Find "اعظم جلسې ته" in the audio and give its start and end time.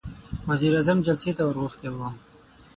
0.75-1.43